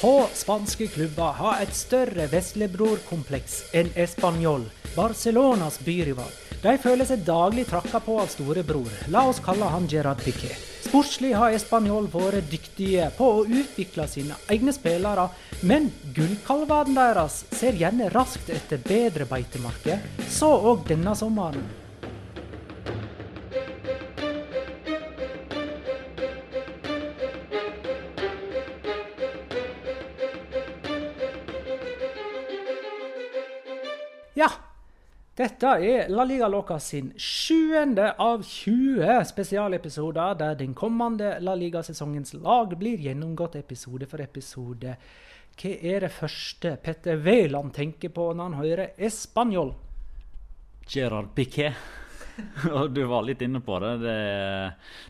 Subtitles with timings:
[0.00, 4.62] Få spanske klubber har et større veslebrorkompleks enn Español,
[4.94, 6.30] Barcelonas byrival.
[6.62, 8.88] De føler seg daglig trakka på av storebror.
[9.12, 10.54] La oss kalle han Gerard Piqué.
[10.86, 15.28] Sportslig har Español vært dyktige på å utvikle sine egne spillere,
[15.68, 20.00] men gullkalvene deres ser gjerne raskt etter bedre beitemarker.
[20.32, 21.68] Så òg denne sommeren.
[35.40, 42.34] Dette er La Liga Loca sin sjuende av 20 spesialepisoder, der den kommende La Liga-sesongens
[42.36, 44.96] lag blir gjennomgått episode for episode.
[45.56, 49.72] Hva er det første Petter Wæland tenker på når han hører Español?
[50.90, 51.70] Gerard Piqué.
[52.76, 53.94] Og du var litt inne på det.
[54.02, 54.16] det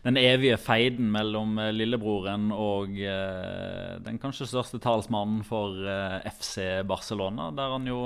[0.05, 6.83] den evige feiden mellom eh, lillebroren og eh, den kanskje største talsmannen for eh, FC
[6.87, 8.05] Barcelona, der han jo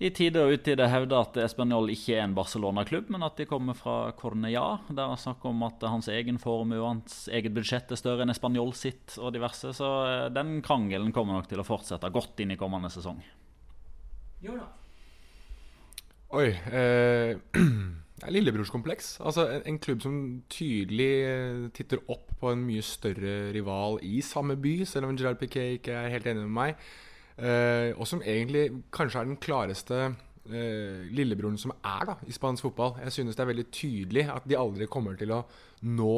[0.00, 3.76] i tide og utide hevder at Español ikke er en Barcelona-klubb, men at de kommer
[3.76, 4.78] fra Cornea.
[4.88, 8.32] Der han snakker om at hans egen formue og hans eget budsjett er større enn
[8.32, 9.74] Español sitt og diverse.
[9.76, 13.20] Så eh, den krangelen kommer nok til å fortsette godt inn i kommende sesong.
[16.32, 16.48] Oi.
[16.48, 17.36] Eh,
[18.16, 19.18] det er lillebrorskompleks.
[19.20, 20.16] Altså en, en klubb som
[20.48, 25.44] tydelig eh, titter opp på en mye større rival i samme by, selv om Gerard
[25.44, 26.90] Piquet ikke er helt enig med meg.
[27.40, 30.00] Eh, og som egentlig kanskje er den klareste
[30.50, 32.98] eh, lillebroren som er da, i spansk fotball.
[33.06, 35.40] Jeg synes det er veldig tydelig at de aldri kommer til å
[35.88, 36.16] nå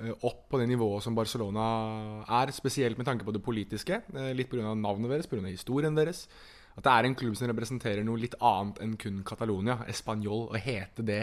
[0.00, 1.66] eh, opp på det nivået som Barcelona
[2.40, 2.54] er.
[2.56, 4.00] Spesielt med tanke på det politiske.
[4.14, 4.72] Eh, litt pga.
[4.72, 5.44] navnet deres, pga.
[5.50, 6.24] historien deres.
[6.72, 9.82] At det er en klubb som representerer noe litt annet enn kun Catalonia.
[9.92, 11.22] Español, å hete det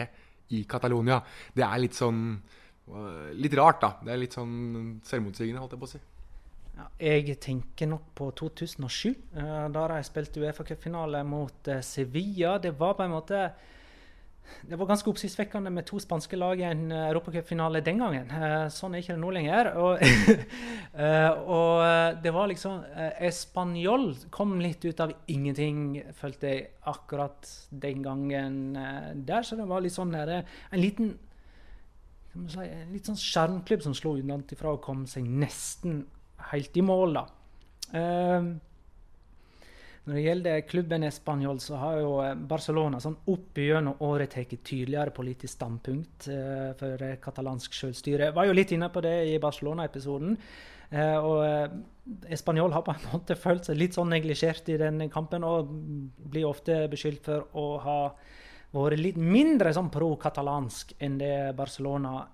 [0.54, 1.20] i Catalonia,
[1.54, 2.40] det er litt sånn
[3.38, 3.90] Litt rart, da.
[4.02, 5.98] Det er litt sånn selvmotsigende, holdt jeg på å si.
[7.00, 12.58] Jeg tenker nok på 2007, eh, da de spilte Uefa-cupfinale mot eh, Sevilla.
[12.58, 13.44] Det var på en måte
[14.66, 18.30] det var ganske oppsiktsvekkende med to spanske lag i en uh, europacupfinale den gangen.
[18.30, 19.70] Eh, sånn er ikke det nå lenger.
[19.84, 22.82] Og, eh, og eh, det var liksom
[23.22, 29.46] Español kom litt ut av ingenting, følte jeg akkurat den gangen eh, der.
[29.46, 30.40] Så det var litt sånn der,
[30.70, 31.14] en liten
[32.30, 36.04] en litt sånn skjermklubb som slo unnafra og kom seg nesten
[36.52, 37.24] helt i mål, da.
[38.00, 38.50] Eh,
[40.10, 44.56] når det gjelder klubben Español, så har jo eh, Barcelona sånn opp gjennom året tatt
[44.64, 48.32] tydeligere politisk standpunkt eh, for eh, katalansk selvstyre.
[48.34, 50.34] Var jo litt inne på det i Barcelona-episoden.
[50.90, 51.76] Eh, og eh,
[52.34, 56.48] Español har på en måte følt seg litt sånn neglisjert i den kampen, og blir
[56.48, 58.00] ofte beskyldt for å ha
[58.74, 62.24] vært litt mindre sånn pro-katalansk enn det Barcelona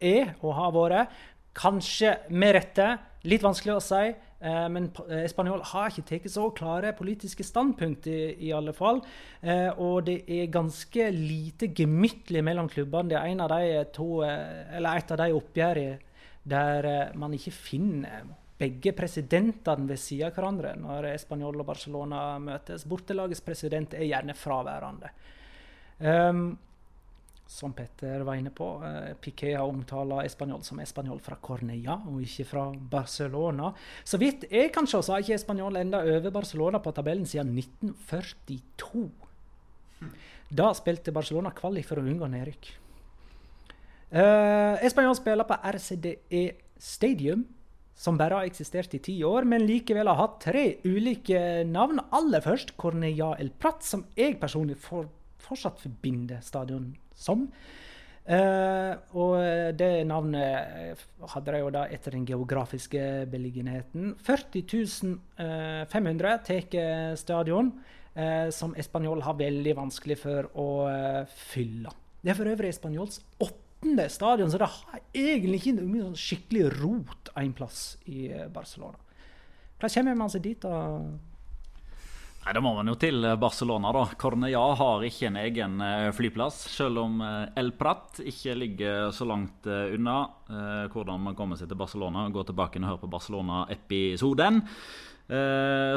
[0.00, 1.16] er og har vært.
[1.56, 2.88] Kanskje med rette.
[3.26, 4.02] Litt vanskelig å si.
[4.38, 4.90] Eh, men
[5.30, 9.00] Spanjol har ikke tatt så klare politiske standpunkt, i, i alle fall.
[9.40, 13.14] Eh, og det er ganske lite gemyttlig mellom klubbene.
[13.14, 16.02] Det er av to, et av de oppgjørene
[16.46, 22.86] der man ikke finner begge presidentene ved siden av hverandre når Spanjol og Barcelona møtes.
[22.88, 25.10] Bortelagets president er gjerne fraværende.
[25.98, 26.46] Um,
[27.46, 28.66] som Petter var inne på.
[28.84, 33.72] Eh, Piqué har omtalt Español som Español fra Cornella, og ikke fra Barcelona.
[34.04, 37.54] Så vidt jeg kan se, så har ikke Español enda over Barcelona på tabellen siden
[37.54, 39.10] 1942.
[40.50, 42.72] Da spilte Barcelona kvalik for å unngå nedrykk.
[44.06, 46.44] Uh, Español spiller på RCDE
[46.78, 47.42] Stadium,
[47.96, 51.98] som bare har eksistert i ti år, men likevel har hatt tre ulike navn.
[52.14, 55.08] Aller først Cornella El Prat, som jeg personlig for,
[55.46, 57.46] fortsatt forbinder stadion som.
[58.26, 59.36] Uh, og
[59.78, 60.98] det navnet
[61.30, 64.16] hadde de jo da etter den geografiske beliggenheten.
[64.26, 65.14] 40
[65.92, 67.70] 500 tar stadion,
[68.18, 71.94] uh, som Español har veldig vanskelig for å uh, fylle.
[72.18, 76.66] Det er for øvrig Españols åttende stadion, så det har egentlig ikke noe sånn skikkelig
[76.80, 78.98] rot en plass i Barcelona.
[79.76, 80.66] Hvordan kommer man seg dit?
[80.66, 80.98] da?
[82.46, 84.04] Nei, Da må man jo til eh, Barcelona, da.
[84.22, 86.60] Cornea har ikke en egen eh, flyplass.
[86.70, 90.20] Selv om eh, El Prat ikke ligger så langt unna.
[90.92, 92.28] Hvordan man kommer seg til Barcelona.
[92.30, 94.62] Gå tilbake og høre på Barcelona-episoden.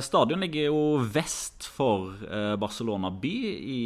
[0.01, 2.17] Stadion ligger jo vest for
[2.57, 3.83] Barcelona by, i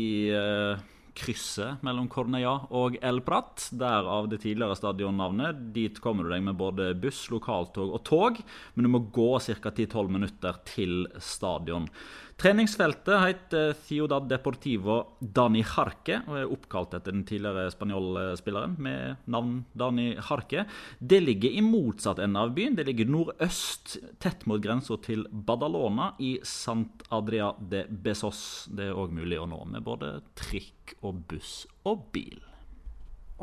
[1.20, 3.68] krysset mellom Cornea og El Prat.
[3.76, 5.60] Derav det tidligere stadionnavnet.
[5.76, 8.40] Dit kommer du deg med både buss, lokaltog og tog,
[8.74, 9.70] men du må gå ca.
[9.70, 11.90] 10-12 minutter til stadion.
[12.38, 19.60] Treningsfeltet heter Ciudad Deportivo Dani Jarque og er oppkalt etter den tidligere spanjolspilleren med navn
[19.78, 20.66] Dani Jarque.
[20.98, 22.76] Det ligger i motsatt ende av byen.
[22.76, 28.66] Det ligger nordøst, tett mot grensa til Badalona i Sant Adria de Besos.
[28.74, 32.42] Det er òg mulig å nå med både trikk og buss og bil.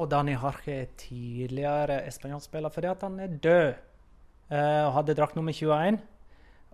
[0.00, 3.86] Og Dani Jarque er tidligere spanjolspiller fordi han er død.
[4.50, 6.00] Uh, hadde drakt nummer 21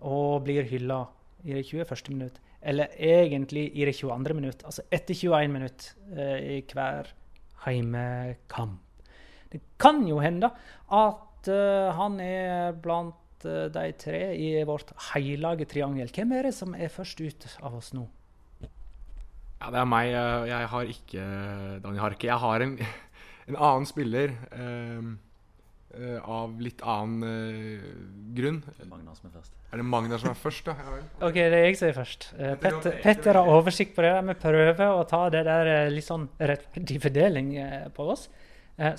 [0.07, 1.03] og blir hylla
[1.43, 2.09] i det 21.
[2.13, 4.35] minutt, eller egentlig i det 22.
[4.37, 4.65] minutt.
[4.65, 7.13] Altså etter 21 minutt eh, i hver
[7.65, 8.81] heimekamp.
[9.51, 10.49] Det kan jo hende
[10.91, 16.11] at uh, han er blant uh, de tre i vårt heilage triangel.
[16.11, 18.03] Hvem er det som er først ut av oss nå?
[19.61, 20.11] Ja, det er meg.
[20.51, 21.29] Jeg har ikke
[21.85, 22.27] Daniel Harke.
[22.27, 22.75] Jeg har en,
[23.47, 24.35] en annen spiller.
[24.51, 25.15] Um
[25.95, 27.85] Uh, av litt annen uh,
[28.35, 28.57] grunn.
[28.89, 29.53] Magna som er først.
[29.71, 30.73] Er det Magna som er først, da?
[30.75, 30.97] Ja,
[31.29, 32.27] ok, det er jeg som er først.
[32.35, 34.11] Uh, Petter, Petter, har oversikt på det.
[34.27, 37.49] Vi prøver å ta det der litt sånn rettferdig fordeling
[37.95, 38.27] på oss.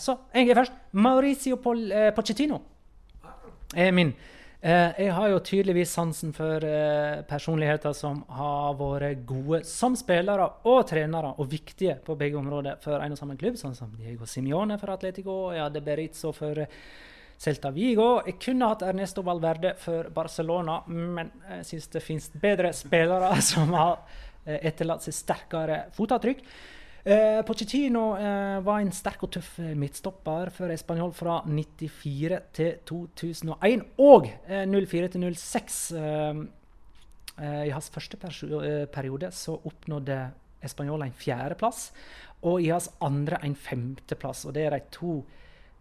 [0.00, 0.80] så jeg er først.
[0.96, 1.84] Mauricio Pol
[2.16, 2.62] Pochettino
[3.76, 4.14] er min.
[4.60, 10.48] Eh, jeg har jo tydeligvis sansen for eh, personligheter som har vært gode som spillere
[10.66, 14.26] og trenere, og viktige på begge områder for en og samme klubb, sånn som Diego
[14.26, 16.74] Simione for Atletico, jeg hadde Berizzo for eh,
[17.38, 18.08] Celta Vigo.
[18.26, 23.70] Jeg kunne hatt Ernesto Valverde for Barcelona, men jeg syns det finnes bedre spillere som
[23.78, 24.02] har
[24.58, 26.42] etterlatt seg sterkere fotavtrykk.
[27.08, 32.82] Eh, Pochettino eh, var en sterk og tøff eh, midtstopper for Español fra 94 til
[32.84, 35.78] 2001 og eh, 04 til 06.
[35.96, 36.42] Eh,
[37.38, 40.18] eh, I hans første periode så oppnådde
[40.68, 41.94] Español en fjerdeplass,
[42.44, 44.44] og i hans andre en femteplass.
[44.44, 45.22] Og det er de to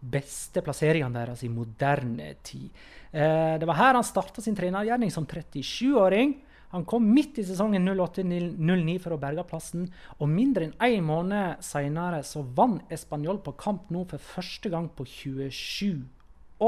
[0.00, 2.70] beste plasseringene deres i moderne tid.
[3.12, 6.36] det var her han starta sin trenergjerning som 37-åring.
[6.70, 9.86] Han kom midt i sesongen 08-09 for å berge plassen,
[10.20, 14.90] og mindre enn én måned senere så vant Español på kamp nå for første gang
[14.92, 16.04] på 27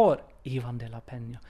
[0.00, 0.24] år.
[0.48, 1.40] Ivan de la Peña.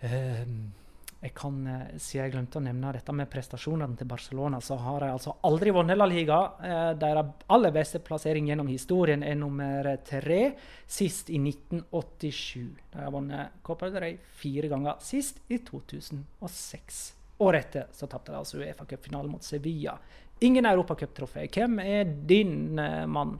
[0.00, 0.72] Mm.
[1.20, 5.02] jeg kan, uh, Siden jeg glemte å nevne dette med prestasjonene til Barcelona, så har
[5.02, 6.38] de altså aldri vunnet La Liga.
[6.60, 10.40] Uh, deres aller beste plassering gjennom historien er nummer tre,
[10.86, 12.64] sist i 1987.
[12.94, 17.04] De har vunnet Copa del Rey fire ganger, sist i 2006.
[17.38, 19.98] Året etter så tapte de altså Uefa Cup-finalen mot Sevilla.
[20.40, 21.46] Ingen europacuptrofé.
[21.52, 23.36] Hvem er din uh, mann?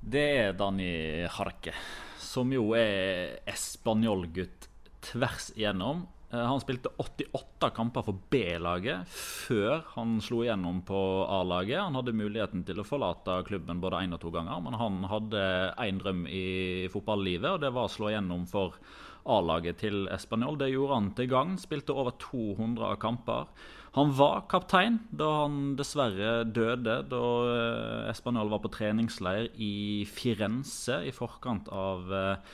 [0.00, 1.74] Det er Dani Harke,
[2.18, 4.66] som jo er espanjolgutt
[5.04, 6.04] tvers igjennom.
[6.30, 11.82] Uh, han spilte 88 kamper for B-laget før han slo igjennom på A-laget.
[11.82, 15.44] Han hadde muligheten til å forlate klubben både én og to ganger, men han hadde
[15.86, 16.46] én drøm i
[16.90, 18.78] fotballivet, og det var å slå igjennom for
[19.26, 20.58] A-laget til Español.
[20.60, 21.58] Det gjorde han til gang.
[21.60, 23.50] Spilte over 200 kamper.
[23.98, 31.00] Han var kaptein da han dessverre døde da eh, Español var på treningsleir i Firenze
[31.08, 32.52] i forkant av eh,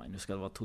[0.00, 0.56] jeg husker det var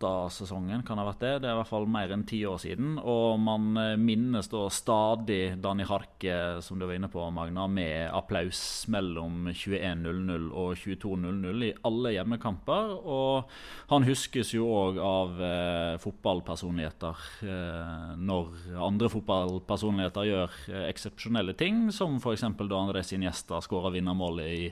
[0.00, 1.32] 2008-sesongen, kan det ha vært det.
[1.42, 2.96] Det er i hvert fall mer enn ti år siden.
[2.98, 8.10] Og man eh, minnes da stadig Dani Harke, som du var inne på, Magna, med
[8.16, 12.94] applaus mellom 21.00 og 22.00 i alle hjemmekamper.
[13.00, 13.52] Og
[13.92, 21.88] han huskes jo òg av eh, fotballpersonligheter eh, når andre fotballpersonligheter gjør eh, eksepsjonelle ting,
[21.94, 22.46] som f.eks.
[22.60, 24.68] da Andrés Iniesta skåra vinnermålet i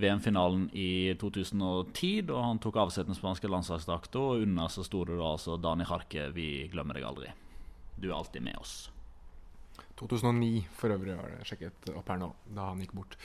[0.00, 4.22] VM-finalen i 2010, da han tok av seg den spanske landslagsdrakta.
[4.40, 7.32] Under så sto det da altså Dani Harke, vi glemmer deg aldri.
[7.96, 8.90] Du er alltid med oss.
[10.00, 13.16] 2009 for øvrig var det sjekket opp her nå, da han gikk bort.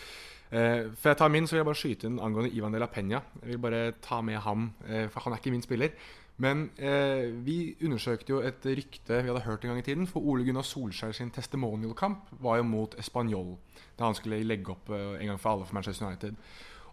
[0.52, 2.92] Eh, før jeg tar min, så vil jeg bare skyte inn angående Ivan de la
[2.92, 3.24] Peña.
[3.42, 5.96] Jeg vil bare ta med ham, eh, for han er ikke min spiller.
[6.38, 10.08] Men eh, vi undersøkte jo et rykte vi hadde hørt en gang i tiden.
[10.08, 13.56] For Ole Gunnar Solskjær sin testimonial-kamp var jo mot Español.
[13.96, 16.36] Da han skulle legge opp eh, en gang for alle for Manchester United.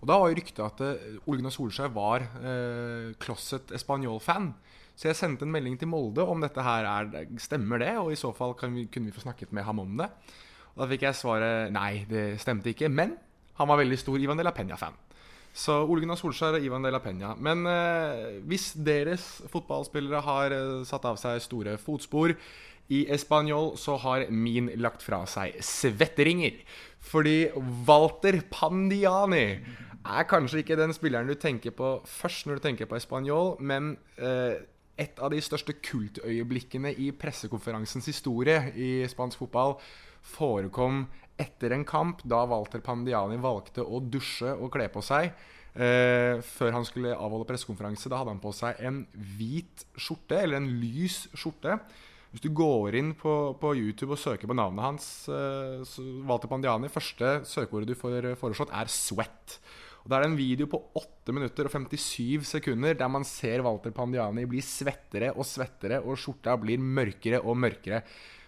[0.02, 4.50] Og Da var jo ryktet at uh, Ole Gunnar Solskjær var uh, closet Español-fan.
[4.98, 8.18] Så jeg sendte en melding til Molde om dette her er, stemmer det, og i
[8.18, 10.10] så fall vi, kunne vi få snakket med ham om det.
[10.74, 12.90] Og Da fikk jeg svaret nei, det stemte ikke.
[12.92, 13.14] Men
[13.60, 14.98] han var veldig stor Ivan de la Peña-fan.
[15.52, 17.34] Så Ole Gunnar Solskjær og Ivan de la Peña.
[17.36, 22.32] Men eh, hvis deres fotballspillere har eh, satt av seg store fotspor
[22.92, 26.62] i Español, så har min lagt fra seg svetteringer.
[27.04, 27.52] Fordi
[27.86, 29.46] Walter Pandiani
[30.02, 33.96] er kanskje ikke den spilleren du tenker på først når du tenker på Español, men
[34.16, 34.56] eh,
[35.00, 39.76] et av de største kultøyeblikkene i pressekonferansens historie i spansk fotball
[40.22, 41.06] forekom
[41.40, 45.30] etter en kamp, da Walter Pandiani valgte å dusje og kle på seg
[45.74, 49.02] eh, før han skulle avholde pressekonferanse, da hadde han på seg en
[49.38, 51.78] hvit skjorte, eller en lys skjorte.
[52.32, 56.92] Hvis du går inn på, på YouTube og søker på navnet hans, eh, Walter Pandiani,
[56.92, 59.58] første søkeordet du får foreslått, er 'sweat'.
[60.02, 63.62] Og Da er det en video på 8 minutter og 57 sekunder der man ser
[63.62, 68.02] Walter Pandiani bli svettere og svettere, og skjorta blir mørkere og mørkere.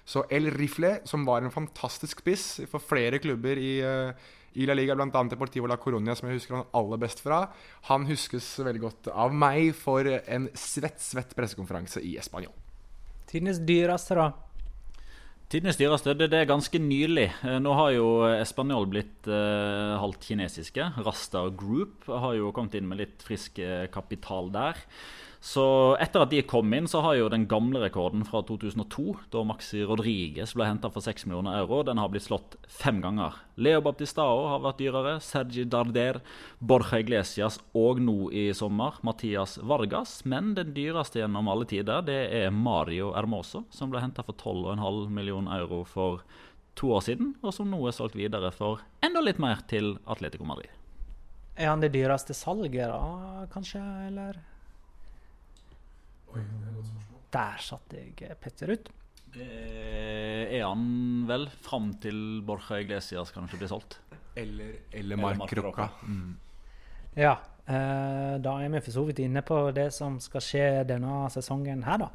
[0.04, 4.12] Så El Rifle, som var en fantastisk spiss for flere klubber i, uh,
[4.60, 5.08] i La Liga, bl.a.
[5.30, 7.46] Deportivo La Coronia, som jeg husker han aller best fra,
[7.88, 12.52] han huskes veldig godt av meg for en svett, svett pressekonferanse i Español.
[13.30, 14.28] Tidenes dyreste, da?
[15.50, 17.30] Tidenes dyreste, det, det, er ganske nylig.
[17.46, 18.06] Eh, nå har jo
[18.36, 20.92] Español blitt eh, halvt kinesiske.
[21.04, 23.60] Rasta Group har jo kommet inn med litt frisk
[23.94, 24.80] kapital der.
[25.44, 25.62] Så
[26.00, 29.82] etter at de kom inn, så har jo den gamle rekorden fra 2002, da Maxi
[29.84, 33.36] Rodriguez ble henta for 6 millioner euro, den har blitt slått fem ganger.
[33.60, 36.22] Leo Baptistao har vært dyrere, Sergi Darder,
[36.64, 40.14] Borja Iglesias og nå i sommer Mathias Vargas.
[40.24, 45.12] Men den dyreste gjennom alle tider, det er Mario Hermoso, som ble henta for 12,5
[45.12, 46.24] millioner euro for
[46.72, 50.48] to år siden, og som nå er solgt videre for enda litt mer til Atletico
[50.48, 50.72] Madrid.
[51.60, 53.84] Er han det dyreste salget, da, kanskje?
[54.08, 54.40] Eller?
[57.34, 58.92] Der satte jeg eh, Petter ut.
[59.34, 59.48] Det
[60.54, 63.98] er han vel fram til Borja Iglesias kanskje blir solgt.
[64.38, 65.88] Eller, eller Mark Rocca.
[66.06, 66.36] Mm.
[67.18, 67.34] Ja.
[67.64, 71.84] Eh, da er vi for så vidt inne på det som skal skje denne sesongen
[71.86, 72.08] her, da.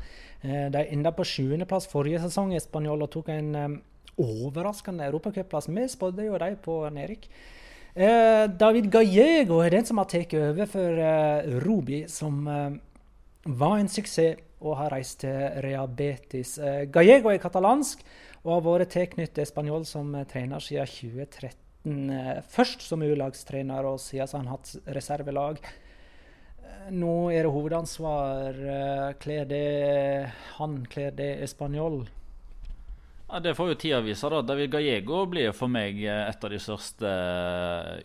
[0.43, 3.77] Eh, de enda på sjuendeplass forrige sesong i Spanjol og tok en um,
[4.21, 5.71] overraskende europacupplass.
[5.73, 7.25] Vi spådde jo de på Erik.
[7.95, 11.01] Eh, David Gallego er den som har tatt over for
[11.65, 12.45] Rubi, som
[13.43, 16.58] var en suksess og har reist til Rea Betis.
[16.60, 18.03] Eh, Gallego er katalansk
[18.43, 22.12] og har vært tilknyttet Spanjol som eh, trener siden 2013.
[22.12, 25.62] Eh, først som U-lagstrener, og siden har han hatt reservelag.
[26.91, 28.60] Nå er det hovedansvar.
[29.22, 29.65] Kler det
[30.58, 32.01] han, kler det Spanjol?
[33.31, 34.29] Ja, Det får jo tida vise.
[34.29, 34.41] da.
[34.41, 37.09] David Gallego blir for meg et av de største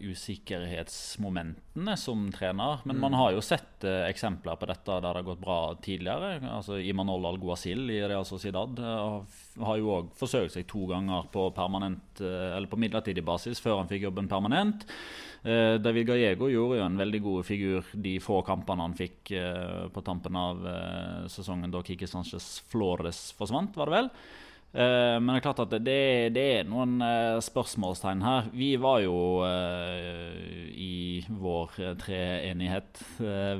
[0.04, 2.78] usikkerhetsmomentene som trener.
[2.85, 3.00] Men mm.
[3.00, 6.45] man har jo sett uh, eksempler på dette der det har gått bra tidligere.
[6.45, 12.21] Altså Imanol Alguacil i Real Sociedad har jo òg forsøkt seg to ganger på, permanent,
[12.21, 14.85] eller på midlertidig basis før han fikk jobben permanent.
[15.45, 19.33] David Gallego gjorde jo en veldig god figur de få kampene han fikk
[19.93, 20.64] på tampen av
[21.28, 24.09] sesongen da Kiki Sanchez Flores forsvant, var det vel.
[24.75, 26.00] Uh, men det er klart at det,
[26.35, 28.49] det er noen uh, spørsmålstegn her.
[28.59, 29.14] Vi var jo
[29.47, 30.35] uh,
[30.75, 32.99] i vår treenighet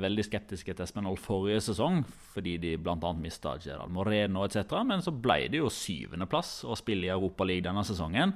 [0.01, 2.01] veldig skeptiske til Espenol forrige sesong,
[2.33, 2.97] fordi de bl.a.
[3.15, 4.75] mista Gerald Moreno etc.
[4.83, 8.35] Men så ble det jo syvendeplass å spille i Europaligaen denne sesongen.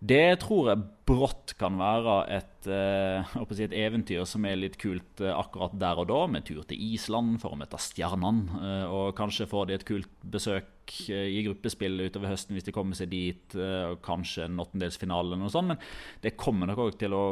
[0.00, 5.20] Det tror jeg brått kan være et, eh, si et, eventyr som er litt kult
[5.20, 8.62] eh, akkurat der og da, med tur til Island for å møte Stjernene.
[8.64, 12.72] Eh, og kanskje får de et kult besøk eh, i gruppespill utover høsten hvis de
[12.72, 13.44] kommer seg dit.
[13.52, 15.74] Eh, og kanskje en åttendelsfinale eller noe sånt.
[15.74, 17.24] Men det kommer nok òg til å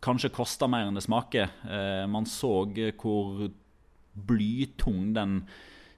[0.00, 1.52] kanskje koste mer enn det smaker.
[1.68, 2.62] Eh, man så
[2.96, 3.50] hvor
[4.16, 5.42] blytung den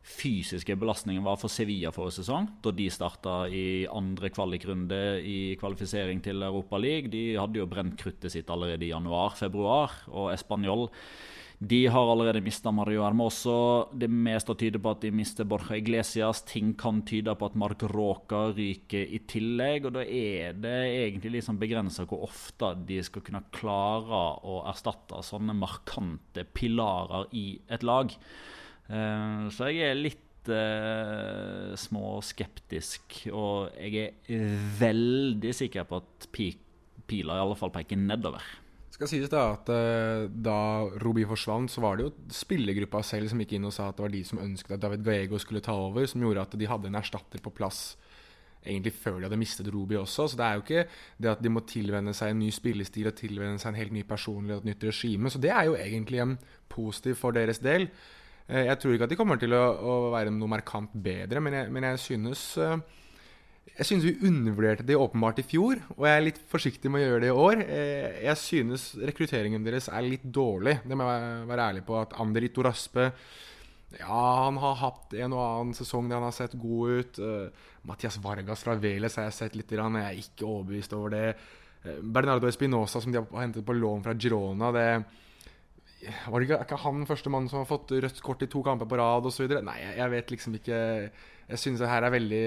[0.09, 6.23] fysiske belastningen var for Sevilla forrige sesong, da de starta i andre kvalikrunde i kvalifisering
[6.25, 7.13] til Europa League.
[7.13, 10.89] De hadde jo brent kruttet sitt allerede i januar-februar, og Español
[11.59, 13.89] de har allerede mista Mario Hermoso.
[13.91, 16.45] Det meste tyder på at de mister Borja Iglesias.
[16.47, 19.89] Ting kan tyde på at Mark Roca ryker i tillegg.
[19.89, 25.19] Og da er det egentlig liksom begrensa hvor ofte de skal kunne klare å erstatte
[25.27, 28.15] sånne markante pilarer i et lag.
[28.89, 37.37] Uh, så jeg er litt uh, småskeptisk, og jeg er veldig sikker på at pila
[37.37, 38.45] i alle fall peker nedover.
[38.99, 40.59] Skal sies da at uh, Da
[41.05, 44.07] Roby forsvant, så var det jo spillergruppa selv som gikk inn og sa at det
[44.09, 46.91] var de som ønsket at David Gallego skulle ta over, som gjorde at de hadde
[46.91, 47.93] en erstatter på plass
[48.67, 50.29] egentlig før de hadde mistet Roby også.
[50.29, 50.85] Så det er jo ikke
[51.23, 54.05] det at de må tilvenne seg en ny spillestil og tilvenne seg en helt ny
[54.09, 55.33] personlighet og et nytt regime.
[55.33, 56.39] Så det er jo egentlig en
[56.73, 57.89] positiv for deres del.
[58.49, 61.57] Eh, jeg tror ikke at de kommer til å, å være noe markant bedre, men
[61.59, 62.79] jeg, men jeg synes eh,
[63.75, 67.11] jeg synes vi undervurderte det åpenbart i fjor, og jeg er litt forsiktig med å
[67.11, 67.61] gjøre det i år.
[67.67, 70.79] Eh, jeg synes rekrutteringen deres er litt dårlig.
[70.89, 72.01] Det må jeg være ærlig på.
[72.01, 73.13] At Anderito Raspe
[73.99, 77.21] ja, han har hatt en og annen sesong der han har sett god ut.
[77.89, 79.71] Mathias Vargas fra Veles har jeg sett litt.
[79.73, 81.31] Jeg er ikke overbevist over det.
[82.03, 84.69] Bernardo Espinosa, som de har hentet på lån fra Girona.
[84.77, 84.91] det
[86.07, 88.99] var det ikke, han første mann som har fått rødt kort i to kamper på
[89.01, 89.51] rad osv.?
[89.67, 92.45] Nei, jeg, vet liksom ikke Jeg synes det her er veldig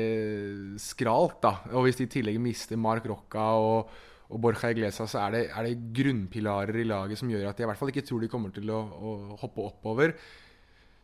[0.80, 1.58] skralt, da.
[1.76, 3.92] Og hvis de i tillegg mister Mark Rocca og,
[4.32, 7.68] og Borja Iglesa, så er det, er det, grunnpilarer i laget som gjør at jeg
[7.68, 10.16] i hvert fall ikke tror de kommer til å, å hoppe oppover.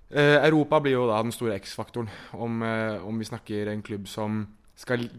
[0.07, 2.07] Eh, Europa blir jo da den store X-faktoren,
[2.39, 4.45] om, eh, om vi snakker en klubb som
[4.77, 5.09] skal i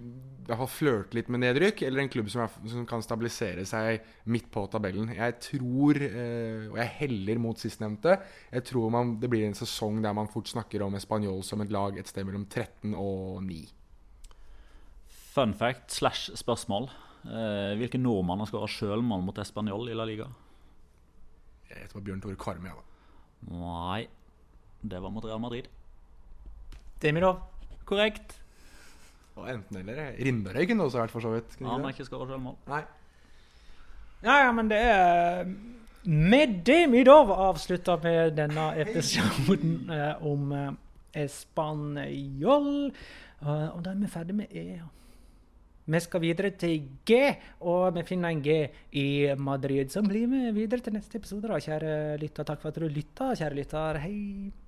[0.49, 4.05] hvert fall flørte litt med nedrykk, eller en klubb som, er, som, kan stabilisere seg
[4.33, 5.11] midt på tabellen.
[5.13, 8.15] Jeg tror, eh, og jeg heller mot sistnevnte,
[8.55, 11.75] jeg tror man, det blir en sesong der man fort snakker om Español som et
[11.75, 13.61] lag et sted mellom 13 og 9.
[15.35, 16.89] Fun fact slash spørsmål.
[17.29, 20.31] Eh, hvilke nordmenn har skåra sjølmål mot Español i La Liga?
[21.69, 22.73] Jeg var Bjørn Tore Karmøy.
[22.73, 22.85] Ja,
[23.53, 24.07] Nei,
[24.81, 25.69] det var mot Real Madrid.
[27.03, 27.43] Demidov.
[27.85, 28.39] Korrekt.
[29.39, 30.01] Og enten eller.
[30.19, 31.57] Rindarøy kunne også vært, for så vidt.
[31.63, 32.59] Han har ikke skåra selvmål.
[32.71, 32.83] Nei.
[34.25, 35.47] Ja, ja, men det er
[36.09, 42.71] Med det vi da avslutter med denne episoden eh, om eh, Espanjol.
[43.39, 44.81] Uh, og da er vi ferdig med E.
[45.89, 47.19] Vi skal videre til G,
[47.65, 48.57] og vi finner en G
[48.93, 49.89] i Madrid.
[49.93, 52.45] Så blir vi videre til neste episode, da, kjære lytter.
[52.45, 54.01] Takk for at du lytta, kjære lytter.
[54.03, 54.68] Hei.